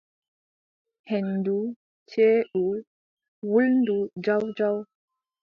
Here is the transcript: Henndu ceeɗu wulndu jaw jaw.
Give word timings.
Henndu 1.09 1.57
ceeɗu 2.09 2.63
wulndu 3.51 3.95
jaw 4.25 4.43
jaw. 4.57 4.77